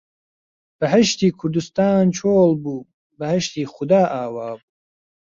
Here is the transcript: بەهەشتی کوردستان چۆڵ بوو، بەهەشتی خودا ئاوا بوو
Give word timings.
بەهەشتی 0.79 1.35
کوردستان 1.39 2.03
چۆڵ 2.17 2.49
بوو، 2.63 2.87
بەهەشتی 3.19 3.65
خودا 3.73 4.03
ئاوا 4.13 4.49
بوو 4.57 4.65